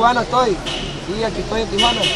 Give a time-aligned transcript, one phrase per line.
[0.00, 0.56] Tijuana estoy.
[1.06, 2.00] Sí, aquí estoy en Tijuana.
[2.00, 2.08] ¿Sí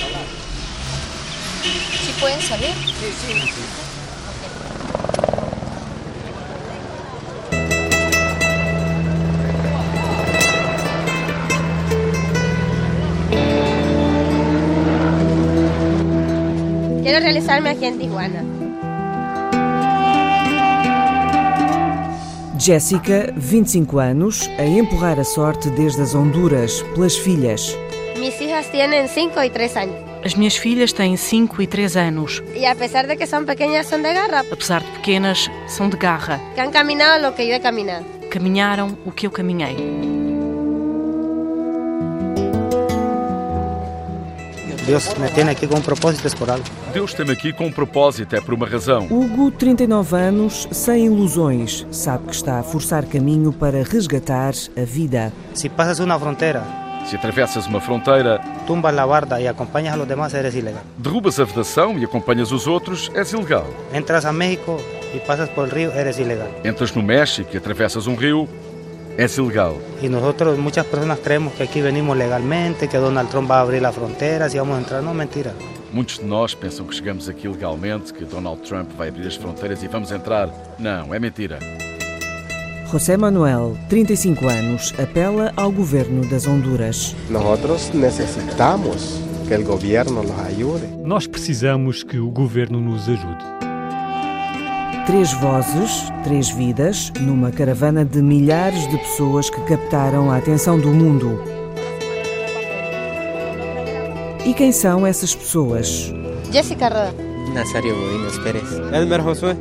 [2.19, 2.71] pueden salir?
[2.71, 3.35] Sí, sí.
[17.03, 18.54] Quiero realizarme aquí en Tijuana.
[22.65, 27.77] Jéssica, 25 anos, a empurrar a sorte desde as Honduras pelas filhas.
[28.19, 29.97] Mis hijas tienen 5 y 3 años.
[30.25, 32.43] As minhas filhas têm 5 e 3 anos.
[32.57, 35.99] Y a pesar de que son pequeñas, son de garra, Apesar de pequenas, são de
[35.99, 36.41] garra.
[36.55, 38.07] que han caminado lo que yo he caminado.
[38.31, 39.77] Caminharam o que eu caminhei.
[44.87, 46.65] Dios me tiene aquí con un propósito, es por algo.
[46.93, 49.07] Deus tem-me aqui com um propósito, é por uma razão.
[49.11, 55.33] Hugo, 39 anos, sem ilusões, sabe que está a forçar caminho para resgatar a vida.
[55.55, 56.63] Si pasas una frontera,
[57.07, 60.83] Se atravessas uma fronteira, tumbas la barda y acompañas a los demás, eres ilegal.
[60.97, 63.67] derrubas a vedação e acompanhas os outros, és ilegal.
[63.93, 64.81] Entras a México
[65.15, 66.49] y pasas por río, eres ilegal.
[66.65, 68.49] Entras no México e atravessas um rio,
[69.17, 69.75] és ilegal.
[70.03, 73.83] Y nosotros, muchas personas creemos que aquí venimos legalmente, que Donald Trump va a abrir
[73.83, 75.03] las fronteras y vamos a entrar.
[75.03, 75.53] No, mentira.
[75.93, 79.83] Muitos de nós pensam que chegamos aqui legalmente, que Donald Trump vai abrir as fronteiras
[79.83, 80.49] e vamos entrar.
[80.79, 81.59] Não, é mentira.
[82.91, 87.15] José Manuel, 35 anos, apela ao governo das Honduras.
[87.29, 90.87] Nosotros necesitamos que el gobierno nos ayude.
[91.05, 93.64] Nós precisamos que o governo nos ajude.
[95.07, 100.89] Três vozes, três vidas, numa caravana de milhares de pessoas que captaram a atenção do
[100.89, 101.43] mundo.
[104.47, 106.11] E quem são essas pessoas?
[106.51, 107.15] Jessica Roda.
[107.53, 108.73] Nazario Godínez Pérez.
[108.95, 109.55] Elmer Josué.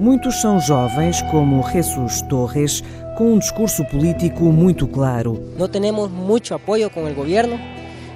[0.00, 2.82] Muitos são jovens, como Jesus Torres,
[3.16, 5.40] com um discurso político muito claro.
[5.56, 7.56] No tenemos mucho apoyo con el gobierno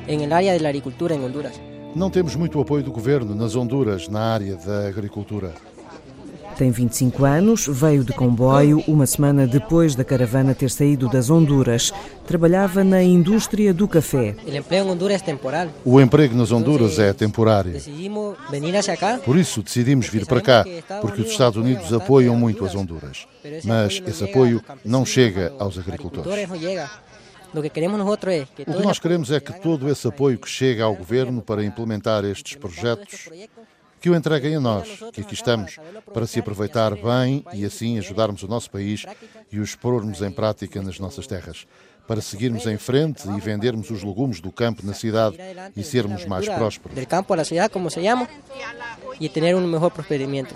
[0.08, 1.60] en el área de la agricultura en Honduras.
[1.94, 5.52] Não temos muito apoio do governo nas Honduras na área da agricultura.
[6.58, 11.92] Tem 25 anos, veio de comboio uma semana depois da caravana ter saído das Honduras.
[12.26, 14.34] Trabalhava na indústria do café.
[15.84, 17.74] O emprego nas Honduras é temporário.
[19.24, 20.64] Por isso decidimos vir para cá,
[21.00, 23.24] porque os Estados Unidos apoiam muito as Honduras.
[23.64, 26.28] Mas esse apoio não chega aos agricultores.
[27.54, 32.24] O que nós queremos é que todo esse apoio que chega ao governo para implementar
[32.24, 33.28] estes projetos,
[34.00, 35.76] que o entreguem a nós, que aqui estamos,
[36.12, 39.04] para se aproveitar bem e assim ajudarmos o nosso país
[39.50, 41.66] e os pormos em prática nas nossas terras,
[42.06, 45.36] para seguirmos em frente e vendermos os legumes do campo na cidade
[45.76, 46.94] e sermos mais prósperos.
[46.94, 48.00] Del campo la ciudad, como se
[49.94, 50.54] prosperamiento.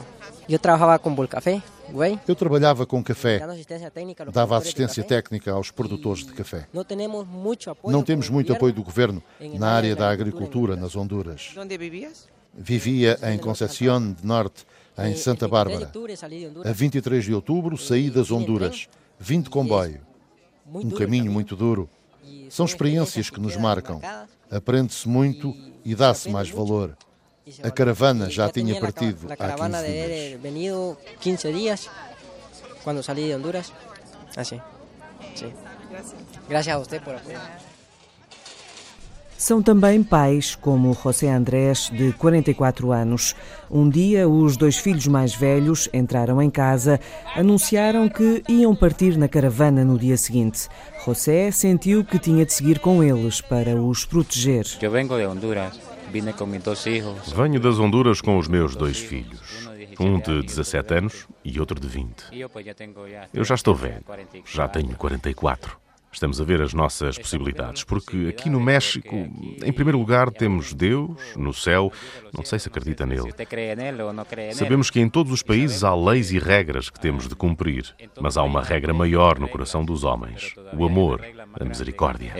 [0.48, 2.19] Yo trabajaba con Volcafé, güey.
[2.26, 5.16] Eu trabalhava com café, dando asistencia técnica a los dava assistência café.
[5.16, 6.66] técnica aos produtores de café.
[6.72, 9.22] Não temos muito apoio do governo
[9.59, 11.53] na área da agricultura nas Honduras.
[11.54, 12.26] ¿Dónde vivías?
[12.55, 14.65] Vivia em Concepción de Norte,
[14.99, 16.71] em Santa el 23 de Bárbara.
[16.71, 20.01] A 23 de outubro saí das Honduras, vim de comboio.
[20.67, 21.89] Um caminho muito duro.
[22.51, 24.01] São experiências que nos marcam.
[24.51, 26.97] Aprende-se muito e dá-se mais valor.
[27.63, 30.05] A caravana já tinha partido há caravana 15 de dias.
[30.05, 31.91] haber venido 15 días
[32.84, 33.73] cuando salí de Honduras.
[34.37, 34.61] Así.
[35.34, 35.53] Sí.
[36.49, 37.72] Gracias a usted por apoyar.
[39.42, 43.34] São também pais, como José Andrés, de 44 anos.
[43.69, 47.00] Um dia, os dois filhos mais velhos entraram em casa,
[47.34, 50.69] anunciaram que iam partir na caravana no dia seguinte.
[51.04, 54.64] José sentiu que tinha de seguir com eles para os proteger.
[54.80, 55.76] Eu vengo de Honduras,
[56.12, 57.32] vine com meus dois filhos.
[57.32, 61.88] Venho das Honduras com os meus dois filhos, um de 17 anos e outro de
[61.88, 62.26] 20.
[63.34, 64.04] Eu já estou velho,
[64.47, 65.82] já tenho 44.
[66.12, 69.16] Estamos a ver as nossas possibilidades, porque aqui no México,
[69.64, 71.91] em primeiro lugar, temos Deus no céu,
[72.36, 73.32] não sei se acredita nele.
[74.53, 78.36] Sabemos que em todos os países há leis e regras que temos de cumprir, mas
[78.36, 80.54] há uma regra maior no coração dos homens.
[80.72, 81.24] É o amor,
[81.59, 82.34] a misericórdia.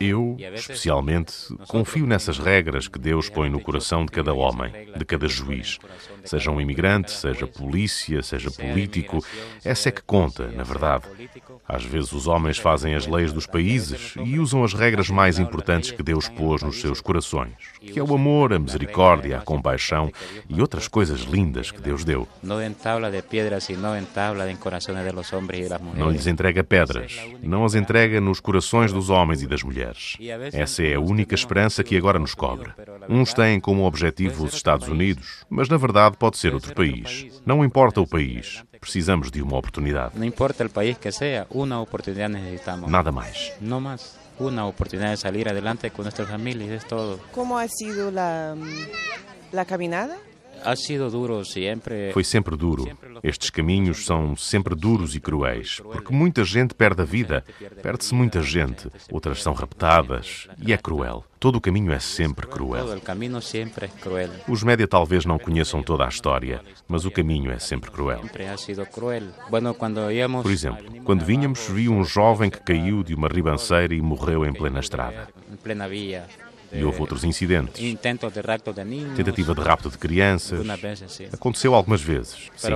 [0.00, 1.34] Eu, especialmente,
[1.68, 5.78] confio nessas regras que Deus põe no coração de cada homem, de cada juiz.
[6.24, 9.24] Seja um imigrante, seja polícia, seja político,
[9.64, 11.04] essa é que conta, na verdade.
[11.68, 15.90] Às vezes os homens fazem as leis dos países e usam as regras mais importantes
[15.90, 17.54] que Deus pôs nos seus corações,
[17.92, 20.10] que é o amor, a misericórdia, a compaixão
[20.48, 22.26] e outras coisas lindas que Deus deu.
[22.42, 22.60] Não
[26.10, 30.16] lhes entrega pedras, não as entrega nos corações dos homens e das mulheres.
[30.52, 32.70] Essa é a única esperança que agora nos cobre.
[33.08, 37.26] Uns têm como objetivo os Estados Unidos, mas na verdade pode ser outro país.
[37.44, 40.18] Não importa o país, precisamos de uma oportunidade.
[40.18, 42.90] Não importa o país que seja, uma oportunidade necessitamos.
[42.90, 43.52] Nada mais.
[43.60, 44.25] Não mais.
[44.38, 47.20] Uma oportunidade de sair adelante com nossas famílias, é todo.
[47.32, 48.54] Como ha sido la,
[49.52, 50.16] la caminada?
[52.12, 52.86] Foi sempre duro.
[53.22, 57.44] Estes caminhos são sempre duros e cruéis, porque muita gente perde a vida,
[57.82, 61.24] perde-se muita gente, outras são raptadas, e é cruel.
[61.38, 62.84] Todo o caminho é sempre cruel.
[62.84, 64.30] É cruel.
[64.48, 68.22] Os média talvez não conheçam toda a história, mas o caminho é sempre cruel.
[70.42, 74.52] Por exemplo, quando vínhamos, vi um jovem que caiu de uma ribanceira e morreu em
[74.52, 75.28] plena estrada.
[76.78, 77.96] E houve outros incidentes.
[79.16, 80.66] Tentativa de rapto de crianças.
[81.32, 82.50] Aconteceu algumas vezes.
[82.56, 82.68] Sim.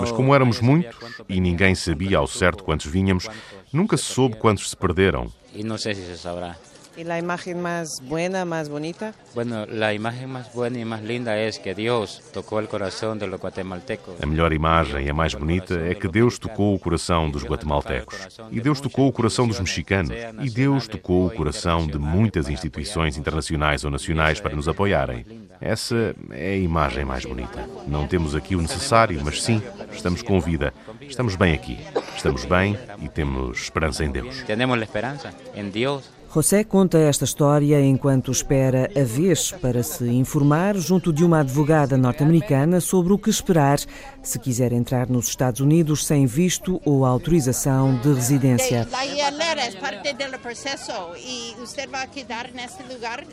[0.00, 0.96] Mas como éramos muitos
[1.28, 3.28] e ninguém sabia ao certo quantos vínhamos,
[3.72, 5.32] nunca se soube quantos se perderam.
[5.54, 6.56] E não sei se se saberá.
[6.98, 9.14] E a imagem mais buena, mais bonita?
[9.32, 13.28] Bueno, a imagem mais boa e mais linda é que Deus tocou o coração dos
[13.28, 14.14] guatemaltecos.
[14.20, 18.40] A melhor imagem e a mais bonita é que Deus tocou o coração dos guatemaltecos.
[18.50, 20.10] E Deus tocou o coração dos mexicanos.
[20.42, 25.24] E Deus tocou o coração de muitas instituições internacionais ou nacionais para nos apoiarem.
[25.60, 27.64] Essa é a imagem mais bonita.
[27.86, 29.62] Não temos aqui o necessário, mas sim,
[29.92, 30.74] estamos com vida.
[31.00, 31.78] Estamos bem aqui.
[32.16, 34.42] Estamos bem e temos esperança em Deus.
[34.42, 36.17] Temos esperança em Deus.
[36.30, 41.96] José conta esta história enquanto espera a vez para se informar junto de uma advogada
[41.96, 43.78] norte-americana sobre o que esperar
[44.22, 48.86] se quiser entrar nos Estados Unidos sem visto ou autorização de residência.
[48.90, 53.24] É parte do processo e você vai quedar nesse lugar.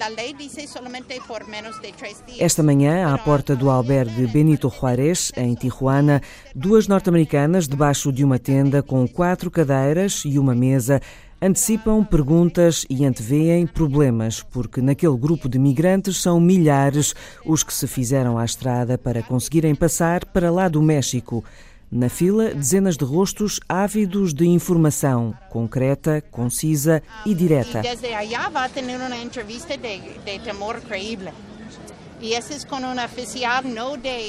[0.00, 2.40] A lei diz somente por menos de três dias.
[2.40, 6.22] Esta manhã, à porta do albergue Benito Juárez, em Tijuana,
[6.54, 11.00] duas norte-americanas debaixo de uma tenda com quatro cadeiras e uma mesa
[11.40, 17.14] antecipam perguntas e antevêem problemas, porque naquele grupo de migrantes são milhares
[17.44, 21.44] os que se fizeram à estrada para conseguirem passar para lá do México.
[21.90, 27.80] Na fila, dezenas de rostos ávidos de informação concreta, concisa e direta.
[27.80, 31.32] Desde allá vai ter uma entrevista de temor creíble.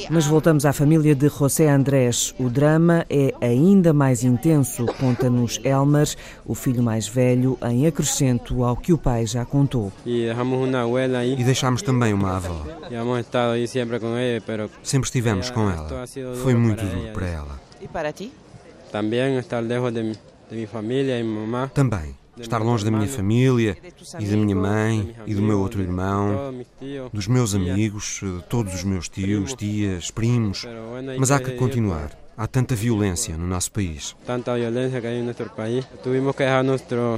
[0.10, 2.36] Mas voltamos à família de José Andrés.
[2.40, 6.08] O drama é ainda mais intenso, conta-nos Elmer,
[6.46, 9.92] o filho mais velho, em acrescento ao que o pai já contou.
[10.06, 12.64] E deixámos também uma avó.
[14.84, 16.06] Sempre estivemos com ela.
[16.44, 17.60] Foi muito duro para ela.
[17.82, 18.32] E para ti?
[18.92, 20.14] Também estar lejos de
[20.52, 21.70] minha família e mamã.
[21.74, 23.78] Também estar longe da minha família
[24.20, 26.54] e da minha mãe e do meu outro irmão,
[27.14, 30.66] dos meus amigos, de todos os meus tios, tias, primos.
[31.18, 32.12] Mas há que continuar.
[32.38, 34.16] Há tanta violência no nosso país.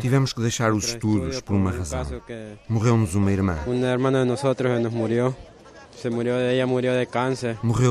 [0.01, 2.03] Tivemos que deixar os estudos por uma razão.
[2.67, 3.55] Morreu-nos uma irmã.
[3.67, 5.35] Uma irmã de nós nos morreu.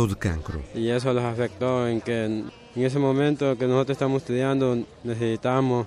[0.09, 0.61] De cancro.
[0.75, 2.45] E isso nos afetou em que
[2.77, 5.87] em esse momento que nós estamos estudando necessitamos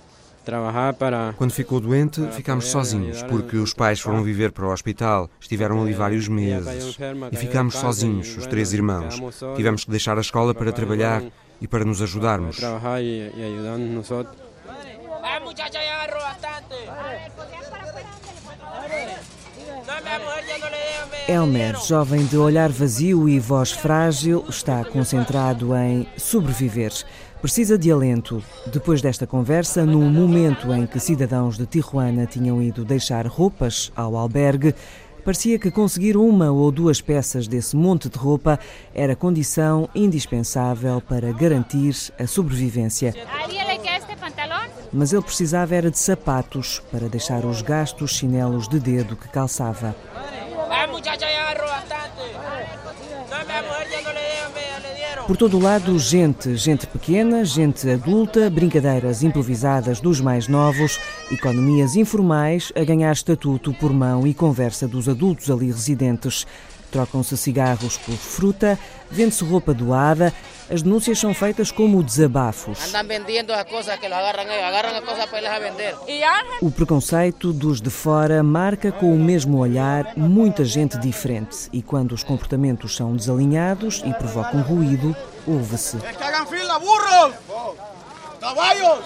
[1.38, 5.94] quando ficou doente, ficámos sozinhos, porque os pais foram viver para o hospital, estiveram ali
[5.94, 6.98] vários meses.
[7.31, 9.22] E ficámos sozinhos, os três irmãos.
[9.56, 11.24] Tivemos que deixar a escola para trabalhar
[11.62, 12.60] e para nos ajudarmos.
[21.27, 26.91] Elmer, jovem de olhar vazio e voz frágil, está concentrado em sobreviver.
[27.43, 28.41] Precisa de alento.
[28.67, 34.15] Depois desta conversa, no momento em que cidadãos de Tijuana tinham ido deixar roupas ao
[34.15, 34.73] albergue,
[35.25, 38.57] parecia que conseguir uma ou duas peças desse monte de roupa
[38.95, 43.13] era condição indispensável para garantir a sobrevivência.
[44.93, 49.93] Mas ele precisava era de sapatos para deixar os gastos chinelos de dedo que calçava.
[55.25, 61.00] Por todo o lado, gente, gente pequena, gente adulta, brincadeiras improvisadas dos mais novos,
[61.32, 66.46] economias informais a ganhar estatuto por mão e conversa dos adultos ali residentes.
[66.93, 68.77] Trocam-se cigarros por fruta,
[69.09, 70.31] vende-se roupa doada.
[70.69, 72.93] As denúncias são feitas como desabafos.
[72.93, 75.95] Andam vendendo as coisas que agarram, agarram as coisas para eles a vender.
[76.62, 82.12] O preconceito dos de fora marca com o mesmo olhar muita gente diferente e quando
[82.12, 85.15] os comportamentos são desalinhados e provocam ruído,
[85.47, 85.97] ouve-se.
[85.97, 87.33] Que hagan fila, burros!
[88.39, 89.03] Caballos!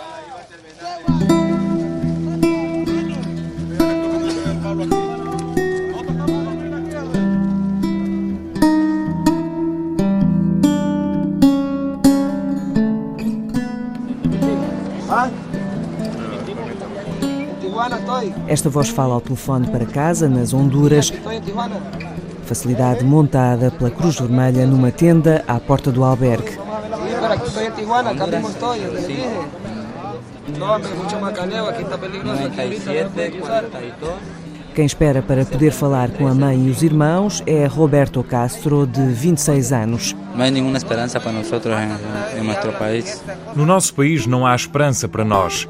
[18.47, 21.11] Esta voz fala ao telefone para casa, nas Honduras,
[22.45, 26.57] facilidade montada pela Cruz Vermelha numa tenda à porta do albergue.
[34.73, 39.01] Quem espera para poder falar com a mãe e os irmãos é Roberto Castro, de
[39.07, 40.15] 26 anos.
[40.35, 43.21] No hay ninguna esperanza para nosotros en, en nuestro país.
[43.55, 45.67] No nosso país não há esperança para nós.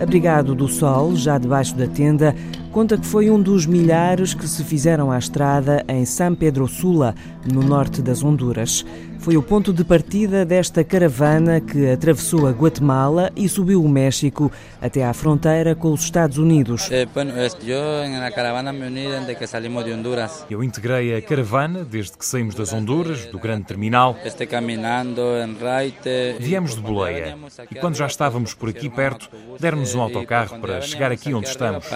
[0.00, 2.34] Abrigado do sol, já debaixo da tenda,
[2.70, 7.16] conta que foi um dos milhares que se fizeram à estrada em San Pedro Sula,
[7.44, 8.86] no norte das Honduras.
[9.18, 14.50] Foi o ponto de partida desta caravana que atravessou a Guatemala e subiu o México
[14.80, 16.88] até à fronteira com os Estados Unidos.
[16.90, 17.06] Eh.
[20.48, 24.16] Eu integrei a caravana desde que saímos das Honduras, do grande terminal.
[26.38, 27.36] Viemos de boleia
[27.70, 31.86] e quando já estávamos por aqui perto, deram-nos um autocarro para chegar aqui onde estamos.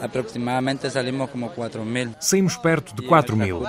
[0.00, 2.14] Aproximadamente salimos como 4 mil.
[2.20, 3.62] Saímos perto de 4 mil.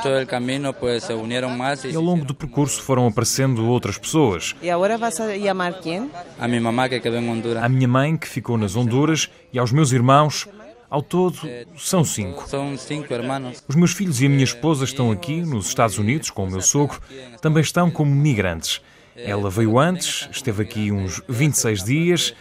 [1.89, 4.55] E ao longo do percurso foram aparecendo outras pessoas.
[4.61, 6.09] ¿Y ahora vas a llamar quién?
[6.39, 7.63] a mi mamá que quedó en Honduras.
[7.63, 10.47] À minha mãe, que ficou nas Honduras, e aos meus irmãos.
[10.89, 11.37] Ao todo,
[11.77, 12.49] são cinco.
[12.49, 13.63] Son cinco hermanos.
[13.65, 16.61] Os meus filhos e a minha esposa estão aqui, nos Estados Unidos, com o meu
[16.61, 16.99] sogro.
[17.41, 18.81] Também estão como migrantes.
[19.15, 22.33] Ela veio antes, esteve aqui uns 26 dias,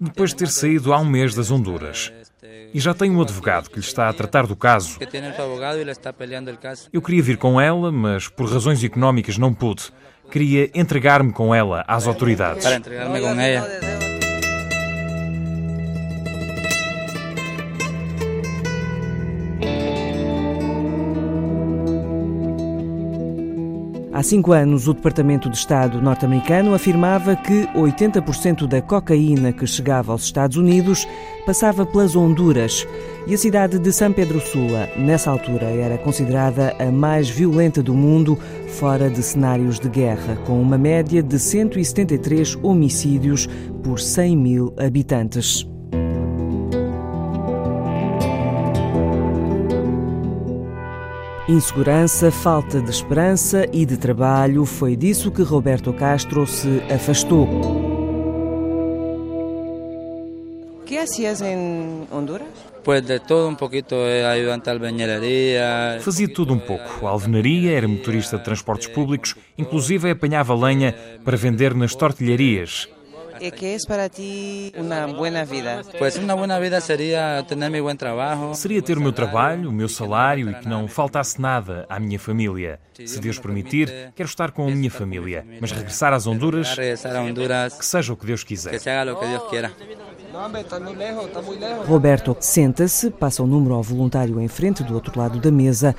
[0.00, 2.10] depois de ter saído há um mês das Honduras.
[2.72, 4.98] E já tem um advogado que lhe está a tratar do caso.
[6.92, 9.90] Eu queria vir com ela, mas por razões económicas não pude.
[10.30, 12.64] Queria entregar-me com ela às autoridades.
[12.64, 13.97] Para entregarme con ella.
[24.18, 30.10] Há cinco anos, o Departamento de Estado norte-americano afirmava que 80% da cocaína que chegava
[30.10, 31.06] aos Estados Unidos
[31.46, 32.84] passava pelas Honduras.
[33.28, 37.94] E a cidade de San Pedro Sula, nessa altura, era considerada a mais violenta do
[37.94, 43.48] mundo, fora de cenários de guerra, com uma média de 173 homicídios
[43.84, 45.64] por 100 mil habitantes.
[51.48, 57.48] Insegurança, falta de esperança e de trabalho, foi disso que Roberto Castro se afastou.
[60.84, 62.48] ¿Qué hacías en Honduras?
[62.84, 65.98] Pues de todo un poquito, eh, ayudante de albañilería.
[66.02, 67.06] Fazia tudo um pouco.
[67.06, 72.90] Alvenaria, era motorista de transportes públicos, inclusive apanhava lenha para vender nas tortilharias.
[73.40, 75.82] ¿Y ¿Qué es para ti una buena vida?
[75.98, 78.54] Pues una buena vida sería tener mi buen trabajo.
[78.54, 82.18] Seria ter o meu trabalho, o meu salário e que não faltasse nada à minha
[82.18, 82.80] família.
[82.92, 88.12] Se Deus permitir, quero estar com a minha família, mas regressar às Honduras, que seja
[88.12, 88.80] o que Deus quiser.
[91.86, 95.94] Roberto senta-se, passa o número ao voluntário em frente do outro lado da mesa,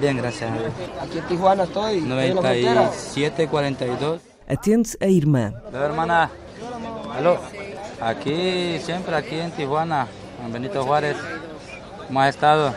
[0.00, 0.72] Bien, gracias a Dios.
[1.00, 2.74] Aquí en Tijuana estoy, estoy en la frontera.
[2.74, 4.20] 97, 42.
[4.48, 5.52] atende a irmã.
[5.72, 6.30] Hermana.
[7.16, 7.38] Aló.
[8.00, 10.08] Aquí, siempre aquí en Tijuana,
[10.44, 11.16] en Benito Juárez.
[12.06, 12.74] ¿Cómo has estado?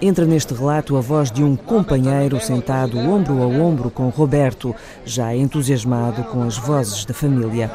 [0.00, 4.74] Entra neste relato a voz de um companheiro sentado ombro a ombro com Roberto,
[5.04, 7.70] já entusiasmado com as vozes da família.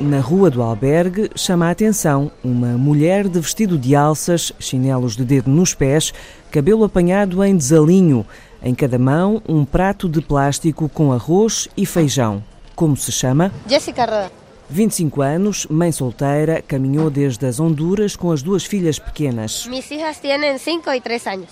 [0.00, 5.24] Na rua do albergue chama a atenção uma mulher de vestido de alças, chinelos de
[5.24, 6.14] dedo nos pés,
[6.50, 8.24] cabelo apanhado em desalinho,
[8.64, 12.42] em cada mão um prato de plástico com arroz e feijão.
[12.74, 13.52] Como se chama?
[13.68, 14.32] Jessica Roda.
[14.70, 19.66] 25 anos, mãe solteira, caminhou desde as Honduras com as duas filhas pequenas.
[19.66, 21.50] Mis hijas tienen 5 y 3 años.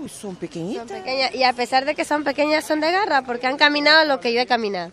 [0.00, 0.88] Uy, son pequeñitas.
[0.88, 4.06] Son pequeñas, y a pesar de que son pequeñas, son de garra porque han caminado
[4.06, 4.92] lo que yo he caminado.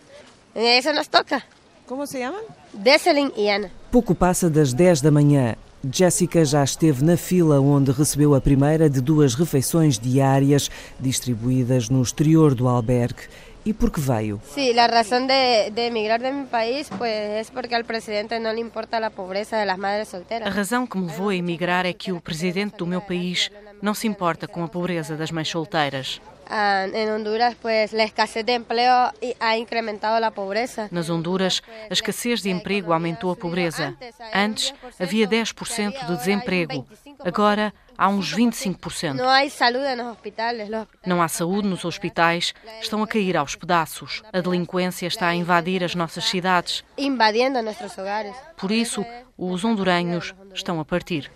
[0.54, 1.46] Eso nos toca.
[1.86, 2.42] ¿Cómo se llaman?
[2.72, 3.70] Deselin y Ana.
[3.90, 5.56] Pouco passa das 10 da manhã.
[5.90, 10.70] Jéssica já esteve na fila onde recebeu a primeira de duas refeições diárias
[11.00, 13.22] distribuídas no exterior do albergue.
[13.64, 14.40] E por que veio?
[14.54, 18.52] Sí, la razón de, de emigrar de mi país pues es porque al presidente no
[18.52, 20.52] le importa la pobreza de las madres A solteras.
[20.54, 24.08] razão que me levou a emigrar é que o presidente do meu país não se
[24.08, 26.20] importa com a pobreza das mães solteiras.
[26.54, 30.88] Ah, en Honduras pues la escasez de empleo ha incrementado la pobreza.
[30.90, 33.96] Nas Honduras, a escassez de emprego aumentou a pobreza.
[34.34, 36.86] Antes, havia 10% de desemprego.
[37.24, 39.14] Agora, há uns 25%.
[39.14, 40.68] No hay salud en los hospitales.
[40.68, 44.22] Los Não há saúde nos hospitais, estão a cair aos pedaços.
[44.30, 46.84] A delinquência está a invadir as nossas cidades.
[48.58, 49.06] Por isso,
[49.38, 51.30] os honduranhos estão a partir.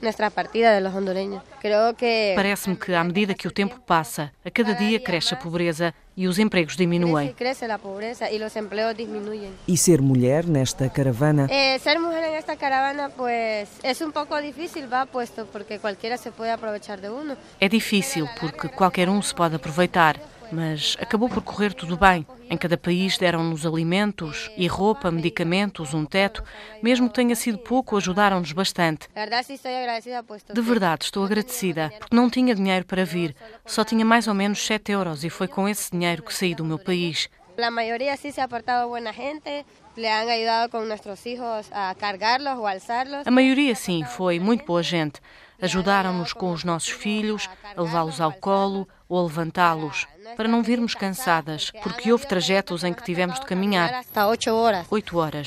[2.35, 6.26] Parece-me que, à medida que o tempo passa, a cada dia cresce a pobreza e
[6.26, 7.35] os empregos diminuem.
[7.35, 9.52] crece la pobreza y los empleos disminuyen.
[9.68, 14.40] E ser mulher nesta caravana Eh, ser mujer en esta caravana pues es un poco
[14.40, 17.37] difícil, va, puesto porque cualquiera se puede aprovechar de uno.
[17.61, 20.18] É difícil porque qualquer um se pode aproveitar,
[20.52, 22.26] mas acabou por correr tudo bem.
[22.48, 26.42] Em cada país deram-nos alimentos e roupa, medicamentos, um teto.
[26.82, 29.08] Mesmo que tenha sido pouco, ajudaram-nos bastante.
[30.52, 33.34] De verdade, estou agradecida, porque não tinha dinheiro para vir.
[33.64, 36.64] Só tinha mais ou menos 7 euros e foi com esse dinheiro que saí do
[36.64, 37.28] meu país.
[37.56, 39.64] la mayoría sí se ha portado buena gente,
[39.96, 43.26] le han ayudado con nuestros hijos a cargarlos o alzarlos.
[43.26, 45.20] A maioria, sim, foi muito boa gente.
[45.60, 50.94] Ajudaram-nos com os nossos filhos, a levá-los ao colo ou a levantá-los, para não virmos
[50.94, 54.04] cansadas, porque houve trajetos em que tivemos de caminhar
[54.90, 55.46] oito horas,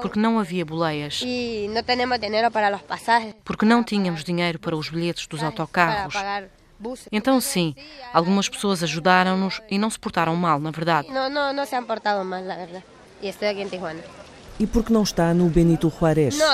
[0.00, 1.22] Porque não havia boleias,
[3.44, 6.14] porque não tínhamos dinheiro para os bilhetes dos autocarros.
[7.12, 7.74] Então, sim,
[8.12, 11.08] algumas pessoas ajudaram-nos e não se portaram mal, na verdade.
[11.10, 12.82] No, no, no se han portado mal, la verdad.
[13.22, 14.00] Y estoy aquí en Tijuana.
[14.62, 16.38] E porque não está no Benito Juárez.
[16.38, 16.44] No,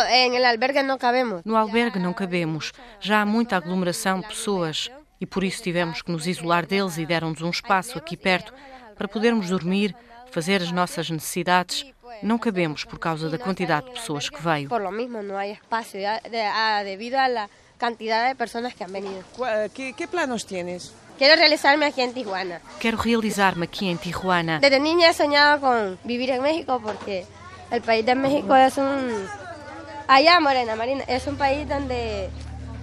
[0.46, 1.42] albergue no cabemos.
[1.44, 2.72] No albergue não cabemos.
[3.00, 7.04] Já há muita aglomeração de pessoas e por isso tivemos que nos isolar deles e
[7.04, 8.52] deram-nos um espaço aqui perto
[8.96, 9.94] para podermos dormir,
[10.30, 11.84] fazer as nossas necessidades.
[12.22, 14.68] Não cabemos por causa da quantidade de pessoas que veio.
[14.68, 18.74] Por lo mismo, no hay espacio, ya de- a- debido a la cantidad de personas
[18.74, 19.22] que han venido.
[19.74, 20.92] ¿Qué, qué planos tienes?
[21.18, 22.60] Quiero realizarme aquí en Tijuana.
[22.80, 24.60] Quero realizar-me aqui em Tijuana.
[24.60, 27.26] Desde niña he soñado con vivir en México porque
[27.70, 29.26] el país de México es un...
[30.06, 32.30] Allá, Morena Marina, es un país donde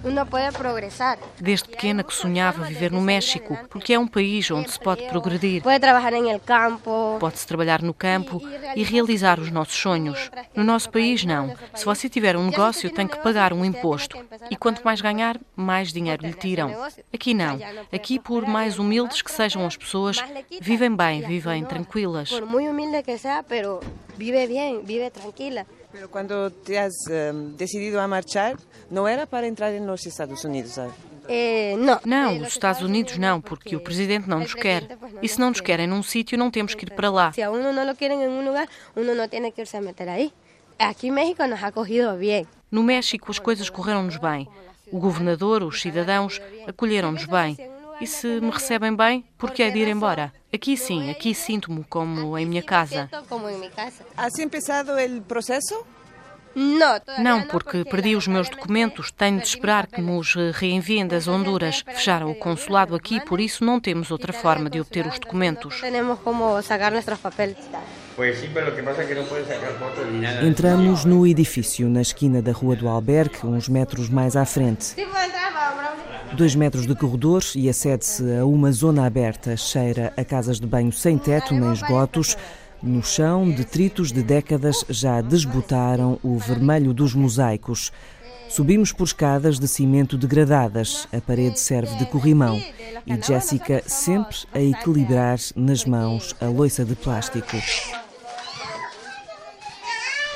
[0.04, 1.18] uno puede progresar.
[1.40, 5.62] Desde pequena que sonhava viver no México, porque é um país onde se pode progredir.
[5.62, 7.05] Puede trabajar en el campo.
[7.18, 8.40] Pode-se trabalhar no campo
[8.74, 10.30] e realizar os nossos sonhos.
[10.54, 11.54] No nosso país, não.
[11.74, 14.16] Se você tiver um negócio, tem que pagar um imposto.
[14.50, 16.70] E quanto mais ganhar, mais dinheiro lhe tiram.
[17.12, 17.58] Aqui não.
[17.92, 20.22] Aqui, por mais humildes que sejam as pessoas,
[20.60, 22.30] vivem bem, vivem tranquilas.
[22.30, 23.80] Por muy humilde que sea, pero
[24.16, 25.66] vive bien, vive tranquila.
[25.92, 28.56] Pero cuando te has eh, decidido a marchar,
[28.90, 30.94] no era para entrar en los Estados Unidos, ¿sabes?
[31.28, 32.00] Eh, não.
[32.04, 34.98] Não, os Estados Unidos não, porque o presidente não nos quer.
[35.22, 37.32] E se não nos querem num sítio, não temos que ir para lá.
[37.32, 39.80] Si a uno no lo quieren en un lugar, uno no tiene que irse a
[39.80, 40.32] meter ahí.
[40.78, 42.46] Aquí México nos ha acogido bien.
[42.70, 44.48] No México, as coisas correram-nos bem.
[44.92, 47.56] O governador, os cidadãos, acolheram-nos bem.
[48.00, 50.32] E se me recebem bem, por que é de ir embora?
[50.52, 53.08] Aqui sim, aqui sinto-me como em minha casa.
[53.28, 54.04] Como en mi casa.
[57.18, 59.10] Não, porque perdi os meus documentos.
[59.10, 61.84] Tenho de esperar que nos reenviem das Honduras.
[61.86, 65.82] Fecharam o consulado aqui, por isso não temos outra forma de obter os documentos.
[70.42, 74.94] Entramos no edifício, na esquina da Rua do Albergue, uns metros mais à frente.
[76.32, 80.90] Dois metros de corredor e acede-se a uma zona aberta, cheira a casas de banho
[80.90, 82.36] sem teto nem esgotos.
[82.86, 87.92] No chão, detritos de décadas já desbotaram o vermelho dos mosaicos.
[88.48, 91.08] Subimos por escadas de cimento degradadas.
[91.12, 92.62] A parede serve de corrimão.
[93.04, 97.56] E Jéssica sempre a equilibrar nas mãos a loiça de plástico.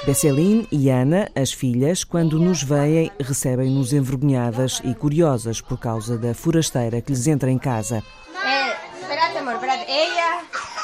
[0.04, 6.34] Besseline e Ana, as filhas, quando nos veem, recebem-nos envergonhadas e curiosas por causa da
[6.34, 8.02] forasteira que lhes entra em casa.
[8.44, 10.79] Eh, espérate, amor, ella, ella.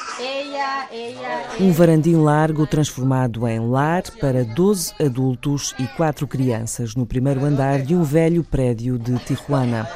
[1.61, 7.81] Um varandim largo transformado em lar para 12 adultos e 4 crianças no primeiro andar
[7.81, 9.88] de um velho prédio de Tijuana.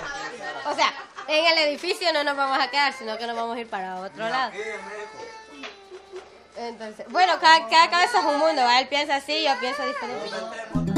[0.70, 0.92] O sea,
[1.26, 4.28] en el edificio no nos vamos a quedar, sino que nos vamos ir para otro
[4.28, 4.52] lado.
[6.56, 8.80] Entonces, bueno, cada, cada cabeza es un mundo, ¿va?
[8.80, 10.89] Él piensa así, yo pienso diferente.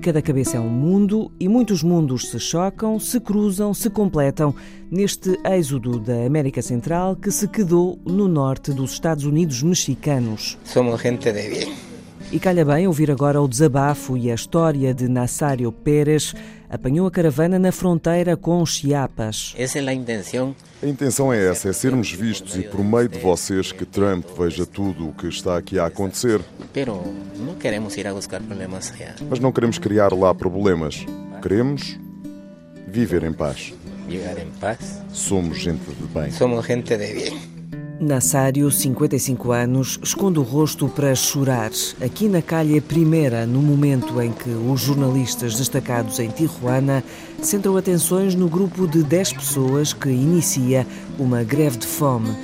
[0.00, 4.54] Cada cabeça é um mundo e muitos mundos se chocam, se cruzam, se completam
[4.90, 10.56] neste êxodo da América Central que se quedou no norte dos Estados Unidos mexicanos.
[10.64, 11.89] Somos gente de bien.
[12.32, 16.32] E calha bem ouvir agora o desabafo e a história de Nazário Pérez.
[16.68, 19.52] Apanhou a caravana na fronteira com Chiapas.
[19.58, 20.54] Essa é a intenção.
[20.80, 24.64] A intenção é essa, é sermos vistos e por meio de vocês que Trump veja
[24.64, 26.40] tudo o que está aqui a acontecer.
[27.36, 28.92] Não queremos ir a buscar problemas.
[29.28, 31.04] Mas não queremos criar lá problemas.
[31.42, 31.98] Queremos
[32.86, 33.74] viver em paz.
[35.12, 36.30] Somos gente de bem.
[36.30, 37.59] Somos gente de bien.
[38.00, 41.70] Nazário, 55 anos, esconde o rosto para chorar.
[42.02, 47.04] Aqui na calha primeira, no momento em que os jornalistas destacados em Tijuana
[47.42, 50.86] centram atenções no grupo de 10 pessoas que inicia
[51.18, 52.34] uma greve de fome.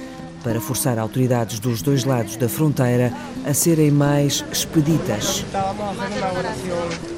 [0.44, 3.12] para forçar autoridades dos dois lados da fronteira
[3.44, 5.44] a serem mais expeditas.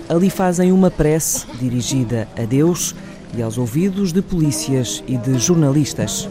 [0.08, 2.94] Ali fazem uma prece dirigida a Deus
[3.36, 6.26] e aos ouvidos de polícias e de jornalistas.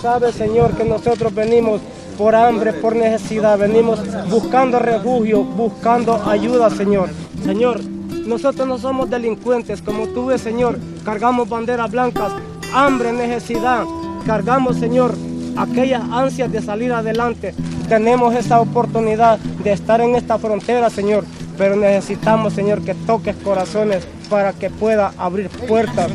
[0.00, 1.02] Sabes, Senhor, que nós
[1.34, 1.82] venimos
[2.16, 7.10] por hambre, por necesidad, venimos buscando refugio, buscando ayuda, Señor.
[7.44, 7.82] Señor,
[8.26, 12.32] nosotros no somos delincuentes, como tú ves, Señor, cargamos banderas blancas,
[12.72, 13.84] hambre, necesidad,
[14.24, 15.14] cargamos, Señor,
[15.58, 17.54] aquellas ansias de salir adelante.
[17.86, 21.26] Tenemos esa oportunidad de estar en esta frontera, Señor,
[21.58, 26.10] pero necesitamos, Señor, que toques corazones para que pueda abrir puertas,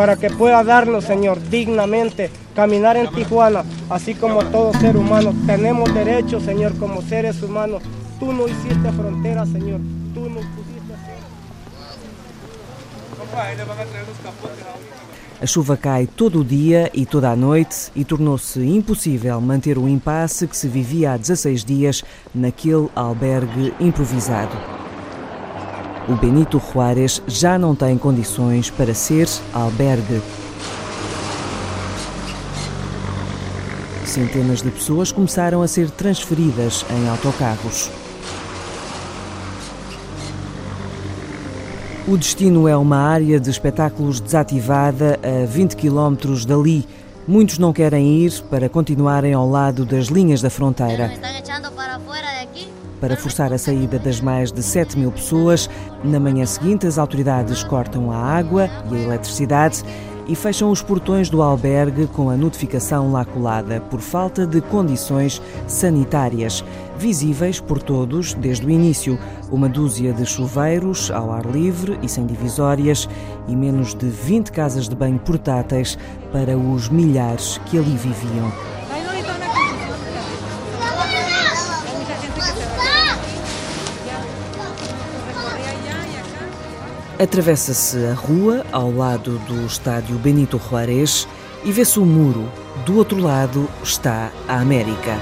[0.00, 5.34] para que pueda darnos, Señor, dignamente caminar en Tijuana, así como todo ser humano.
[5.44, 7.82] Tenemos derecho, Señor, como seres humanos.
[8.18, 9.78] Tú no hiciste frontera, Señor.
[10.14, 10.94] Tú nos pusiste.
[15.38, 19.86] A chuva cai todo o dia e toda a noite e tornou-se impossível manter o
[19.86, 24.79] impasse que se vivia há 16 dias naquele albergue improvisado.
[26.10, 30.20] O Benito Juárez já não tem condições para ser albergue.
[34.04, 37.88] Centenas de pessoas começaram a ser transferidas em autocarros.
[42.08, 46.88] O destino é uma área de espetáculos desativada a 20 quilómetros dali.
[47.28, 51.08] Muitos não querem ir para continuarem ao lado das linhas da fronteira.
[53.00, 55.70] Para forçar a saída das mais de 7 mil pessoas,
[56.04, 59.82] na manhã seguinte as autoridades cortam a água e a eletricidade
[60.28, 65.42] e fecham os portões do albergue com a notificação lá colada por falta de condições
[65.66, 66.62] sanitárias,
[66.96, 69.18] visíveis por todos desde o início.
[69.50, 73.08] Uma dúzia de chuveiros ao ar livre e sem divisórias
[73.48, 75.98] e menos de 20 casas de banho portáteis
[76.30, 78.79] para os milhares que ali viviam.
[87.20, 91.28] Atravessa-se a rua ao lado do estádio Benito Juárez
[91.62, 92.50] e vê-se o muro.
[92.86, 95.18] Do outro lado está a América.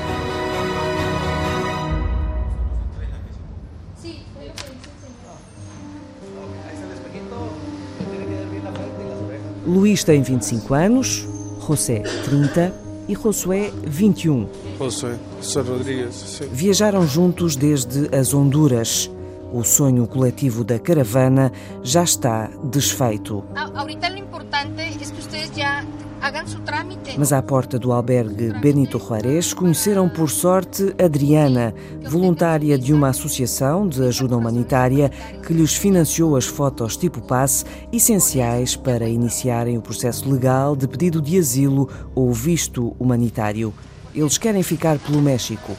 [9.67, 11.27] Luís tem 25 anos,
[11.67, 12.73] José 30
[13.09, 14.49] e Josué 21.
[14.79, 16.49] José, José Rodrigues, sim.
[16.53, 19.11] Viajaram juntos desde as Honduras.
[19.53, 21.51] O sonho coletivo da caravana
[21.83, 23.43] já está desfeito.
[27.17, 31.75] Mas à porta do albergue Benito Juárez conheceram por sorte Adriana,
[32.07, 35.11] voluntária de uma associação de ajuda humanitária
[35.47, 41.23] que lhes financiou as fotos tipo passe essenciais para iniciarem o processo legal de pedido
[41.23, 43.73] de asilo ou visto humanitário.
[44.15, 45.73] Eles querem ficar pelo México.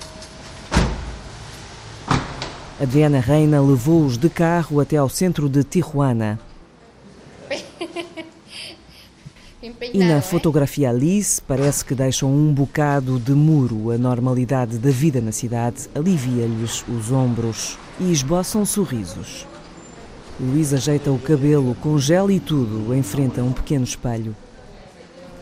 [2.79, 6.39] Adriana Reina levou-os de carro até ao centro de Tijuana.
[9.93, 13.91] E na fotografia Alice parece que deixam um bocado de muro.
[13.91, 19.45] A normalidade da vida na cidade alivia-lhes os ombros e esboçam sorrisos.
[20.39, 24.33] Luís ajeita o cabelo com gel e tudo, enfrenta um pequeno espelho.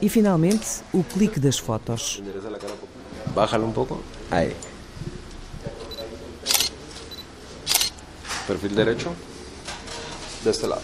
[0.01, 2.21] E finalmente, o clique das fotos.
[3.35, 4.01] Bájalo um pouco.
[4.31, 4.55] Aí.
[8.47, 9.13] Perfil derecho.
[10.43, 10.81] De este lado.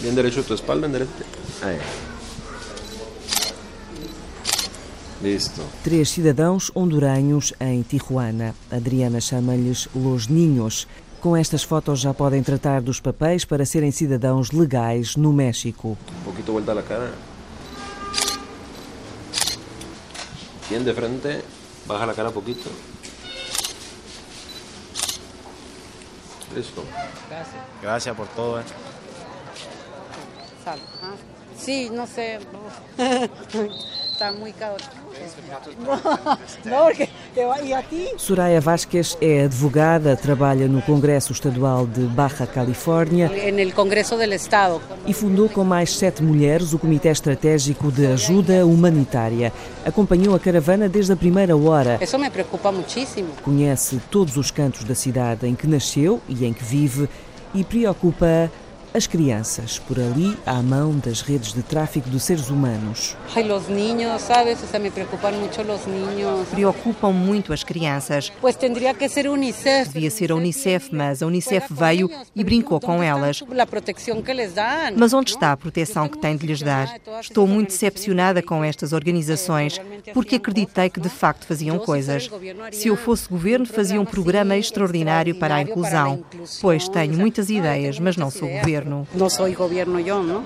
[0.00, 1.24] Bien derecho tu espalda, enderezate.
[1.62, 1.78] Ahí.
[5.20, 5.62] Listo.
[5.82, 8.54] Três cidadãos honduranhos em Tijuana.
[8.70, 10.86] Adriana chama-lhes Los Ninhos.
[11.20, 15.98] Com estas fotos já podem tratar dos papéis para serem cidadãos legais no México.
[16.20, 17.12] Um pouquinho volta a cara.
[20.70, 21.42] Bien de frente.
[21.86, 22.70] Baja la cara un poquito.
[27.28, 27.62] Gracias.
[27.82, 28.60] Gracias por todo.
[28.60, 28.64] Eh.
[30.66, 31.14] Ah.
[31.56, 32.38] Sí, no sé.
[34.12, 34.92] Está muy caótico.
[36.64, 37.17] Não, porque e a ti?
[38.16, 43.30] Soraya Vasquez é advogada, trabalha no Congresso Estadual de Baja Califórnia.
[45.06, 49.52] E fundou com mais sete mulheres o Comitê Estratégico de Ajuda Humanitária.
[49.84, 51.98] Acompanhou a caravana desde a primeira hora.
[52.00, 53.28] Isso me preocupa muitíssimo.
[53.42, 57.08] Conhece todos os cantos da cidade em que nasceu e em que vive
[57.54, 58.50] e preocupa
[58.94, 63.16] as crianças, por ali à mão das redes de tráfico de seres humanos.
[63.34, 64.62] Ai, os niños, sabes?
[64.62, 66.48] O sea, me preocupan mucho los niños.
[66.48, 68.32] Preocupam muito as crianças.
[68.40, 69.92] Pues tendría que ser UNICEF.
[69.92, 73.42] Devia ser a Unicef, mas a Unicef veio e brincou com elas.
[74.96, 76.98] Mas onde está a proteção que tem de lhes dar?
[77.20, 79.80] Estou muito decepcionada com estas organizações,
[80.14, 82.30] porque acreditei que de facto faziam coisas.
[82.72, 86.24] Se eu fosse governo, fazia um programa extraordinário para a inclusão.
[86.60, 88.77] Pois tenho muitas ideias, mas não sou governo.
[88.86, 90.44] Não sou governo eu, não?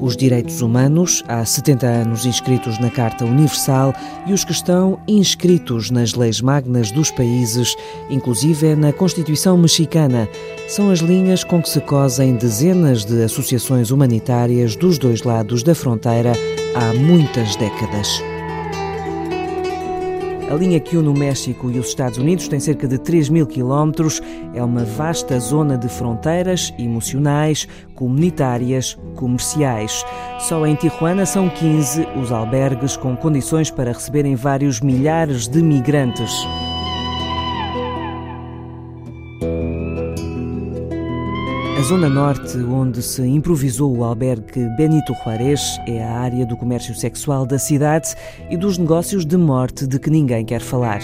[0.00, 3.92] Os direitos humanos, há 70 anos inscritos na Carta Universal,
[4.24, 7.74] e os que estão inscritos nas leis magnas dos países,
[8.08, 10.28] inclusive na Constituição mexicana,
[10.68, 15.74] são as linhas com que se cosem dezenas de associações humanitárias dos dois lados da
[15.74, 16.34] fronteira
[16.76, 18.22] há muitas décadas.
[20.50, 23.46] A linha que une o México e os Estados Unidos tem cerca de 3 mil
[23.46, 24.22] quilómetros.
[24.54, 30.04] É uma vasta zona de fronteiras emocionais, comunitárias, comerciais.
[30.38, 36.30] Só em Tijuana são 15 os albergues com condições para receberem vários milhares de migrantes.
[41.86, 47.46] Zona norte, onde se improvisou o albergue Benito Juárez, é a área do comércio sexual
[47.46, 48.12] da cidade
[48.50, 51.00] e dos negócios de morte de que ninguém quer falar.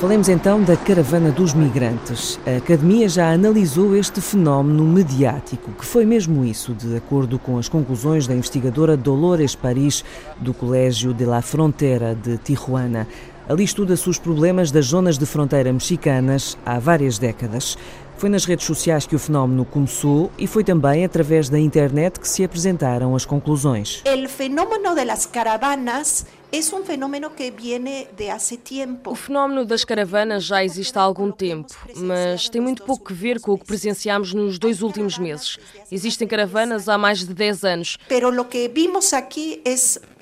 [0.00, 2.40] Falemos então da caravana dos migrantes.
[2.46, 7.68] A Academia já analisou este fenómeno mediático, que foi mesmo isso, de acordo com as
[7.68, 10.02] conclusões da investigadora Dolores Paris,
[10.38, 13.06] do Colégio de la Frontera de Tijuana.
[13.46, 17.76] Ali estuda-se os problemas das zonas de fronteira mexicanas há várias décadas.
[18.20, 22.28] Foi nas redes sociais que o fenómeno começou e foi também através da internet que
[22.28, 24.02] se apresentaram as conclusões.
[24.04, 27.82] O fenómeno das caravanas é um fenómeno que vem
[28.14, 29.12] de há tempo.
[29.12, 33.40] O fenómeno das caravanas já existe há algum tempo, mas tem muito pouco a ver
[33.40, 35.56] com o que presenciamos nos dois últimos meses.
[35.90, 37.96] Existem caravanas há mais de 10 anos.
[38.06, 39.74] Pero lo que vimos aqui é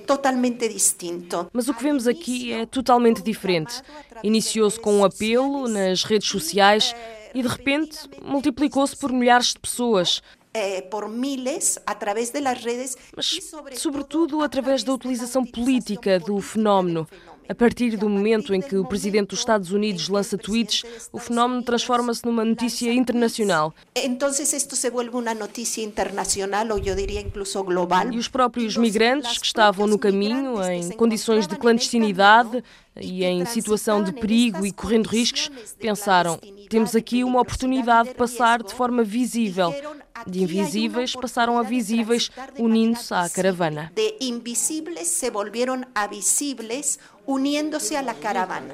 [0.06, 1.50] totalmente distinto.
[1.52, 3.82] Mas o que vemos aqui é totalmente diferente.
[4.22, 6.94] Iniciou-se com um apelo nas redes sociais
[7.34, 10.22] e de repente multiplicou-se por milhares de pessoas.
[10.90, 13.38] Por miles através das redes, mas
[13.76, 17.06] sobretudo através da utilização política do fenómeno.
[17.48, 21.62] A partir do momento em que o presidente dos Estados Unidos lança tweets, o fenómeno
[21.62, 23.74] transforma-se numa notícia internacional.
[23.96, 28.12] Então, isto se vuelve uma notícia internacional, ou eu diria incluso global.
[28.12, 32.62] E os próprios migrantes que estavam no caminho, em condições de clandestinidade
[33.00, 38.62] e em situação de perigo e correndo riscos, pensaram: temos aqui uma oportunidade de passar
[38.62, 39.72] de forma visível.
[40.26, 43.92] De invisíveis passaram a visíveis, unindo-se à caravana.
[43.94, 48.72] De invisíveis se volvieron a visíveis, uniéndose a la caravana.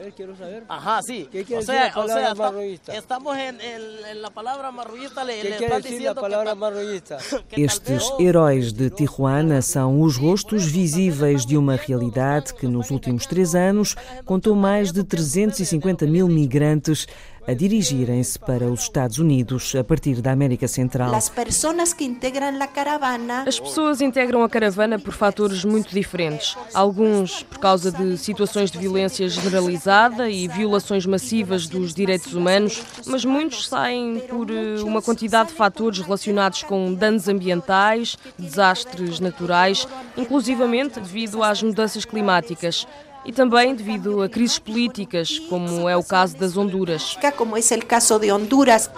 [0.68, 1.28] Ajá, sí.
[1.30, 5.24] ¿Qué quiere o sea, decir la o sea, estamos en, el- en la palabra marroísta,
[5.24, 7.18] le, ¿Qué le quiere están decir la que palabra pa- marroísta?
[7.50, 13.56] Estes heróis de Tijuana são os rostos visíveis de uma realidade que, nos últimos três
[13.56, 17.08] anos, contou mais de 350 mil migrantes
[17.46, 21.14] a dirigirem-se para os Estados Unidos a partir da América Central.
[21.14, 26.56] As pessoas que integram a caravana As pessoas integram a caravana por fatores muito diferentes.
[26.72, 33.24] Alguns por causa de situações de violência generalizada e violações massivas dos direitos humanos, mas
[33.24, 41.00] muitos saem por eh, uma quantidade de fatores relacionados com danos ambientais, desastres naturais, inclusivamente
[41.00, 42.86] devido às mudanças climáticas.
[43.24, 47.16] E também devido a crises políticas, como é o caso das Honduras.
[47.36, 48.90] como é o caso de Honduras.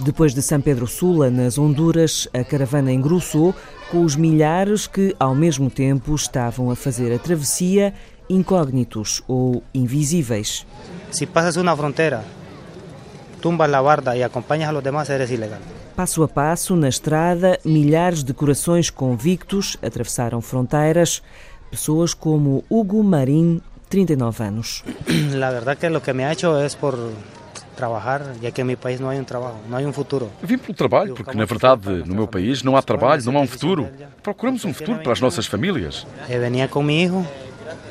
[0.00, 3.54] Depois de São Pedro Sula, nas Honduras, a caravana engrossou
[3.90, 7.94] com os milhares que, ao mesmo tempo, estavam a fazer a travessia
[8.28, 10.66] incógnitos ou invisíveis.
[11.10, 12.24] Si pasas una frontera,
[13.44, 15.60] tumbas la barda y acompañas a los demás, eres ilegal.
[15.94, 21.22] Passo a passo, na estrada, milhares de corações convictos atravessaram fronteiras.
[21.70, 24.82] Pessoas como Hugo Marim, 39 anos.
[25.36, 26.96] La verdad que lo que me ha hecho es por
[27.76, 30.30] trabajar, ya que en mi país no hay un trabajo, no hay un futuro.
[30.42, 33.46] Vim pelo trabalho, porque na verdade no meu país não há trabalho, não há um
[33.46, 33.90] futuro.
[34.22, 36.06] Procuramos um futuro para as nossas famílias.
[36.30, 37.26] Eh, venía con mi hijo,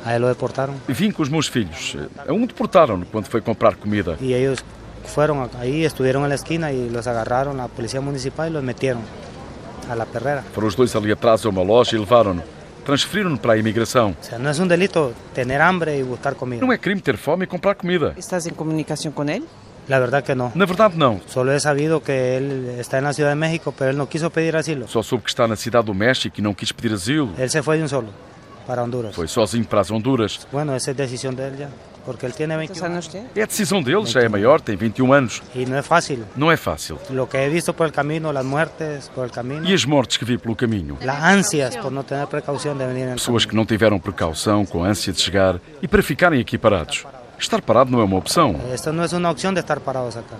[0.04, 1.96] a él lo deportaron Vim com os meus filhos.
[2.26, 4.18] A um deportaram-no quando foi comprar comida.
[4.20, 4.58] ellos
[5.08, 9.02] fueron ahí, estuvieron en la esquina y los agarraron la policía municipal y los metieron
[9.90, 10.42] a la perrera.
[10.54, 12.42] Foram os dois ali atrás a uma loja e levaram-no.
[12.84, 14.14] Transferiram-no para a imigração.
[14.20, 16.60] O sea, no es un delito tener hambre y buscar comida.
[16.60, 18.14] Não é crime ter fome e comprar comida.
[18.16, 19.44] ¿Estás en comunicación con él?
[19.88, 20.50] La verdad que no.
[20.54, 21.20] Na verdade, não.
[21.26, 24.30] Solo he sabido que él está en la Ciudad de México, pero él no quiso
[24.30, 24.88] pedir asilo.
[24.88, 27.32] Só soube que está na cidade do México e não quis pedir asilo.
[27.38, 28.08] Él se fue de un solo
[28.66, 29.14] para Honduras.
[29.14, 30.46] Foi sozinho para as Honduras.
[30.52, 31.68] Bueno, esa es decisión de él ya,
[32.06, 33.10] porque él tiene 21 años.
[33.34, 35.42] É a decisão dele, já é maior, tem 21 anos.
[35.54, 36.24] Y no es fácil.
[36.36, 36.98] Não é fácil.
[37.10, 40.16] Lo que he visto por el camino, las muertes por el camino, E as mortes
[40.16, 40.96] que vi pelo caminho?
[41.02, 44.82] las ansias por no tener precaución de venir el Pessoas que não tiveram precaução, com
[44.84, 47.04] ânsia de chegar e para ficarem aqui parados.
[47.38, 48.54] Estar parado não é uma opção.
[48.72, 50.36] Esto no es una opción de estar parados acá.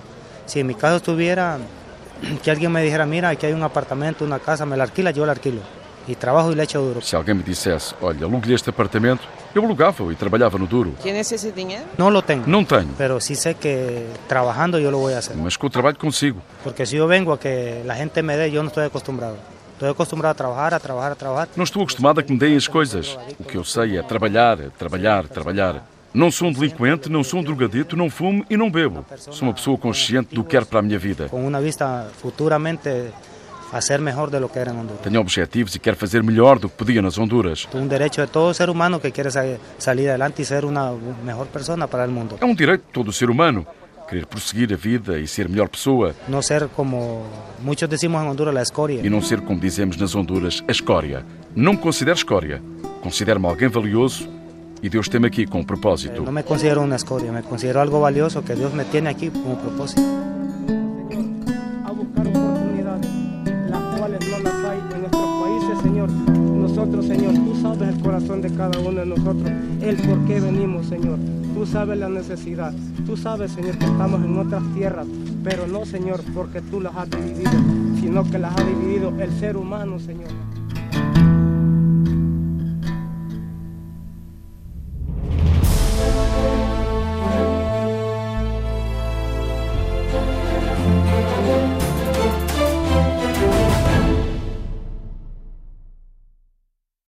[0.46, 1.58] Si en mi caso estuviera
[2.42, 5.26] que alguien me dijera, mira, aquí hay un apartamento, una casa, me la alquila, yo
[5.26, 5.60] la alquilo.
[6.06, 7.00] Y trabajo y le echo duro.
[7.00, 9.22] Se alguém me dissesse, olha, alugue-lhe este apartamento,
[9.54, 10.92] eu alugava-o e trabalhava no duro.
[11.02, 11.84] ¿Tienes ese dinero?
[11.96, 15.34] No lo tengo, Não tenho, pero sí sé que trabajando yo lo voy a hacer.
[15.36, 16.42] mas com o trabalho consigo.
[16.62, 19.36] Porque si yo vengo a que la gente me dé, yo no estoy acostumbrado.
[19.72, 21.48] Estoy acostumbrado a trabajar, a trabajar, a trabajar.
[21.56, 23.18] Não estou acostumado a que me deem as coisas.
[23.40, 25.84] O que eu sei é trabalhar, trabalhar, trabalhar.
[26.12, 29.04] Não sou um delinquente, não sou um drogadito, não fumo e não bebo.
[29.16, 31.28] Sou uma pessoa consciente do que quero para a minha vida.
[31.28, 33.10] Con una vista futuramente
[33.74, 35.02] a ser mejor de lo que era en Honduras.
[35.02, 37.66] Tenho objetivos e quero fazer melhor do que podia nas Honduras.
[37.74, 40.92] Un derecho de todo ser humano que quiere sa- salir adelante y ser una
[41.24, 42.38] mejor persona para el mundo.
[42.40, 43.66] É um direito de todo ser humano
[44.08, 47.24] querer prosseguir a vida e ser melhor pessoa No ser como
[47.64, 49.00] muchos decimos en Honduras la escoria.
[49.02, 51.24] e não ser, como dizemos nas Honduras, a escória.
[51.56, 52.62] Não me considero escória.
[53.02, 54.28] Considero-me alguém valioso
[54.82, 56.22] e Deus tem-me aqui com um propósito.
[56.22, 59.56] No me considero una escoria, me considero algo valioso que Dios me tiene aquí como
[59.58, 60.02] propósito.
[68.70, 69.50] Cada uno de nosotros,
[69.82, 71.18] el por qué venimos, Señor.
[71.54, 72.72] Tú sabes la necesidad,
[73.04, 75.06] tú sabes, Señor, que estamos en otras tierras,
[75.42, 77.52] pero no, Señor, porque tú las has dividido,
[78.00, 80.30] sino que las ha dividido el ser humano, Señor.